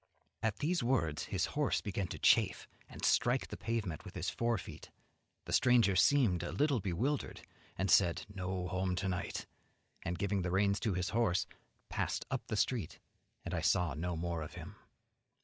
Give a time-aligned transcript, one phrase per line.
[0.41, 4.57] At these words his horse began to chafe, and strike the pavement with his fore
[4.57, 4.89] feet;
[5.45, 7.41] the stranger seemed a little bewildered,
[7.77, 9.45] and said "No home to night,"
[10.01, 11.45] and, giving the reins to his horse,
[11.87, 12.97] passed up the street,
[13.45, 14.75] and I saw no more of him.